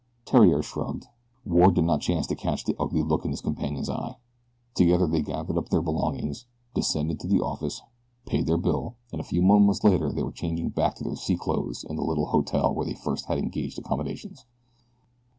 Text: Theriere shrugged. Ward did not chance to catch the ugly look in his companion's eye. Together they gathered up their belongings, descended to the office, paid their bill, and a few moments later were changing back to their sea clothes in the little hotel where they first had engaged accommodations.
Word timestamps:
Theriere 0.25 0.63
shrugged. 0.63 1.05
Ward 1.45 1.75
did 1.75 1.83
not 1.83 2.01
chance 2.01 2.25
to 2.25 2.35
catch 2.35 2.63
the 2.65 2.75
ugly 2.79 3.03
look 3.03 3.23
in 3.23 3.29
his 3.29 3.39
companion's 3.39 3.87
eye. 3.87 4.17
Together 4.73 5.05
they 5.05 5.21
gathered 5.21 5.59
up 5.59 5.69
their 5.69 5.83
belongings, 5.83 6.47
descended 6.73 7.19
to 7.19 7.27
the 7.27 7.39
office, 7.39 7.83
paid 8.25 8.47
their 8.47 8.57
bill, 8.57 8.95
and 9.11 9.21
a 9.21 9.23
few 9.23 9.43
moments 9.43 9.83
later 9.83 10.11
were 10.11 10.31
changing 10.31 10.69
back 10.69 10.95
to 10.95 11.03
their 11.03 11.15
sea 11.15 11.37
clothes 11.37 11.85
in 11.87 11.97
the 11.97 12.03
little 12.03 12.25
hotel 12.25 12.73
where 12.73 12.87
they 12.87 12.95
first 12.95 13.25
had 13.27 13.37
engaged 13.37 13.77
accommodations. 13.77 14.47